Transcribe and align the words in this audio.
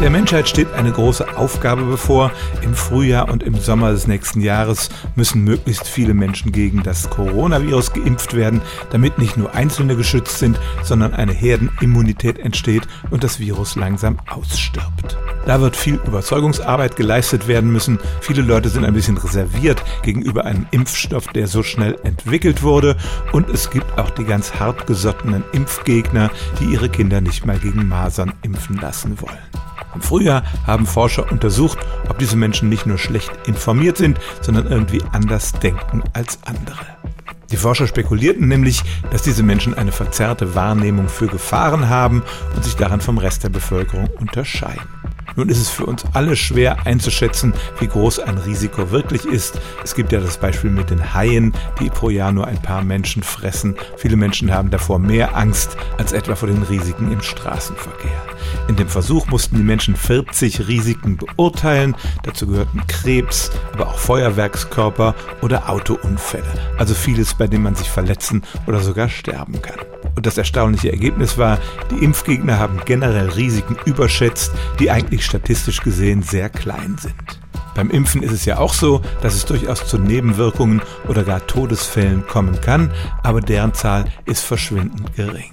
Der 0.00 0.10
Menschheit 0.10 0.46
steht 0.46 0.74
eine 0.74 0.92
große 0.92 1.38
Aufgabe 1.38 1.82
bevor. 1.84 2.30
Im 2.60 2.74
Frühjahr 2.74 3.30
und 3.30 3.42
im 3.42 3.58
Sommer 3.58 3.92
des 3.92 4.06
nächsten 4.06 4.42
Jahres 4.42 4.90
müssen 5.14 5.42
möglichst 5.42 5.88
viele 5.88 6.12
Menschen 6.12 6.52
gegen 6.52 6.82
das 6.82 7.08
Coronavirus 7.08 7.94
geimpft 7.94 8.34
werden, 8.34 8.60
damit 8.90 9.16
nicht 9.16 9.38
nur 9.38 9.54
Einzelne 9.54 9.96
geschützt 9.96 10.38
sind, 10.38 10.60
sondern 10.82 11.14
eine 11.14 11.32
Herdenimmunität 11.32 12.38
entsteht 12.38 12.86
und 13.10 13.24
das 13.24 13.40
Virus 13.40 13.74
langsam 13.74 14.18
ausstirbt. 14.28 15.16
Da 15.46 15.62
wird 15.62 15.76
viel 15.76 15.94
Überzeugungsarbeit 15.94 16.94
geleistet 16.96 17.48
werden 17.48 17.72
müssen. 17.72 17.98
Viele 18.20 18.42
Leute 18.42 18.68
sind 18.68 18.84
ein 18.84 18.94
bisschen 18.94 19.16
reserviert 19.16 19.82
gegenüber 20.02 20.44
einem 20.44 20.66
Impfstoff, 20.72 21.28
der 21.28 21.46
so 21.46 21.62
schnell 21.62 21.96
entwickelt 22.02 22.62
wurde. 22.62 22.96
Und 23.32 23.48
es 23.48 23.70
gibt 23.70 23.98
auch 23.98 24.10
die 24.10 24.24
ganz 24.24 24.54
hartgesottenen 24.54 25.42
Impfgegner, 25.52 26.30
die 26.60 26.66
ihre 26.66 26.90
Kinder 26.90 27.22
nicht 27.22 27.46
mal 27.46 27.58
gegen 27.58 27.88
Masern 27.88 28.34
impfen 28.42 28.76
lassen 28.76 29.20
wollen. 29.22 29.55
Im 29.96 30.02
Frühjahr 30.02 30.42
haben 30.66 30.84
Forscher 30.84 31.32
untersucht, 31.32 31.78
ob 32.10 32.18
diese 32.18 32.36
Menschen 32.36 32.68
nicht 32.68 32.84
nur 32.84 32.98
schlecht 32.98 33.30
informiert 33.46 33.96
sind, 33.96 34.20
sondern 34.42 34.66
irgendwie 34.66 35.02
anders 35.12 35.52
denken 35.52 36.02
als 36.12 36.38
andere. 36.44 36.84
Die 37.50 37.56
Forscher 37.56 37.86
spekulierten 37.86 38.46
nämlich, 38.46 38.82
dass 39.10 39.22
diese 39.22 39.42
Menschen 39.42 39.72
eine 39.72 39.92
verzerrte 39.92 40.54
Wahrnehmung 40.54 41.08
für 41.08 41.28
Gefahren 41.28 41.88
haben 41.88 42.22
und 42.54 42.62
sich 42.62 42.76
daran 42.76 43.00
vom 43.00 43.16
Rest 43.16 43.44
der 43.44 43.48
Bevölkerung 43.48 44.10
unterscheiden. 44.20 44.86
Nun 45.34 45.48
ist 45.48 45.60
es 45.60 45.70
für 45.70 45.86
uns 45.86 46.04
alle 46.12 46.36
schwer 46.36 46.86
einzuschätzen, 46.86 47.54
wie 47.78 47.86
groß 47.86 48.18
ein 48.18 48.36
Risiko 48.36 48.90
wirklich 48.90 49.24
ist. 49.24 49.60
Es 49.82 49.94
gibt 49.94 50.12
ja 50.12 50.20
das 50.20 50.36
Beispiel 50.36 50.70
mit 50.70 50.90
den 50.90 51.14
Haien, 51.14 51.54
die 51.80 51.88
pro 51.88 52.10
Jahr 52.10 52.32
nur 52.32 52.46
ein 52.46 52.60
paar 52.60 52.82
Menschen 52.82 53.22
fressen. 53.22 53.76
Viele 53.96 54.16
Menschen 54.16 54.52
haben 54.52 54.70
davor 54.70 54.98
mehr 54.98 55.36
Angst 55.36 55.76
als 55.96 56.12
etwa 56.12 56.36
vor 56.36 56.48
den 56.48 56.62
Risiken 56.62 57.12
im 57.12 57.22
Straßenverkehr. 57.22 58.35
In 58.76 58.84
dem 58.84 58.88
Versuch 58.90 59.26
mussten 59.28 59.56
die 59.56 59.62
Menschen 59.62 59.96
40 59.96 60.68
Risiken 60.68 61.16
beurteilen. 61.16 61.96
Dazu 62.24 62.46
gehörten 62.46 62.86
Krebs, 62.86 63.50
aber 63.72 63.88
auch 63.88 63.98
Feuerwerkskörper 63.98 65.14
oder 65.40 65.70
Autounfälle. 65.70 66.44
Also 66.76 66.92
vieles, 66.92 67.32
bei 67.32 67.46
dem 67.46 67.62
man 67.62 67.74
sich 67.74 67.88
verletzen 67.88 68.42
oder 68.66 68.80
sogar 68.80 69.08
sterben 69.08 69.62
kann. 69.62 69.78
Und 70.14 70.26
das 70.26 70.36
erstaunliche 70.36 70.92
Ergebnis 70.92 71.38
war, 71.38 71.58
die 71.90 72.04
Impfgegner 72.04 72.58
haben 72.58 72.78
generell 72.84 73.30
Risiken 73.30 73.78
überschätzt, 73.86 74.52
die 74.78 74.90
eigentlich 74.90 75.24
statistisch 75.24 75.80
gesehen 75.80 76.22
sehr 76.22 76.50
klein 76.50 76.96
sind. 77.00 77.40
Beim 77.74 77.88
Impfen 77.88 78.22
ist 78.22 78.32
es 78.32 78.44
ja 78.44 78.58
auch 78.58 78.74
so, 78.74 79.00
dass 79.22 79.34
es 79.34 79.46
durchaus 79.46 79.86
zu 79.86 79.96
Nebenwirkungen 79.96 80.82
oder 81.08 81.24
gar 81.24 81.46
Todesfällen 81.46 82.26
kommen 82.26 82.60
kann, 82.60 82.92
aber 83.22 83.40
deren 83.40 83.72
Zahl 83.72 84.04
ist 84.26 84.44
verschwindend 84.44 85.16
gering. 85.16 85.50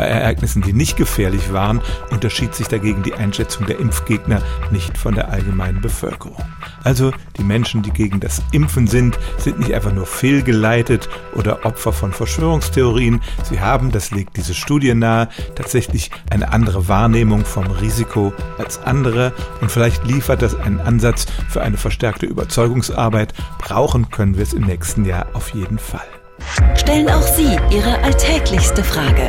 Bei 0.00 0.06
Ereignissen, 0.06 0.62
die 0.62 0.72
nicht 0.72 0.96
gefährlich 0.96 1.52
waren, 1.52 1.82
unterschied 2.08 2.54
sich 2.54 2.68
dagegen 2.68 3.02
die 3.02 3.12
Einschätzung 3.12 3.66
der 3.66 3.78
Impfgegner 3.78 4.40
nicht 4.70 4.96
von 4.96 5.14
der 5.14 5.28
allgemeinen 5.28 5.82
Bevölkerung. 5.82 6.42
Also 6.84 7.12
die 7.36 7.44
Menschen, 7.44 7.82
die 7.82 7.90
gegen 7.90 8.18
das 8.18 8.42
Impfen 8.50 8.86
sind, 8.86 9.18
sind 9.36 9.58
nicht 9.58 9.74
einfach 9.74 9.92
nur 9.92 10.06
fehlgeleitet 10.06 11.10
oder 11.34 11.66
Opfer 11.66 11.92
von 11.92 12.14
Verschwörungstheorien. 12.14 13.20
Sie 13.42 13.60
haben, 13.60 13.92
das 13.92 14.10
legt 14.10 14.38
diese 14.38 14.54
Studie 14.54 14.94
nahe, 14.94 15.28
tatsächlich 15.54 16.10
eine 16.30 16.50
andere 16.50 16.88
Wahrnehmung 16.88 17.44
vom 17.44 17.66
Risiko 17.66 18.32
als 18.56 18.82
andere. 18.82 19.34
Und 19.60 19.70
vielleicht 19.70 20.06
liefert 20.06 20.40
das 20.40 20.54
einen 20.54 20.80
Ansatz 20.80 21.26
für 21.50 21.60
eine 21.60 21.76
verstärkte 21.76 22.24
Überzeugungsarbeit. 22.24 23.34
Brauchen 23.58 24.10
können 24.10 24.38
wir 24.38 24.44
es 24.44 24.54
im 24.54 24.62
nächsten 24.62 25.04
Jahr 25.04 25.26
auf 25.34 25.50
jeden 25.50 25.78
Fall. 25.78 26.08
Stellen 26.74 27.10
auch 27.10 27.20
Sie 27.20 27.58
Ihre 27.70 28.02
alltäglichste 28.02 28.82
Frage 28.82 29.28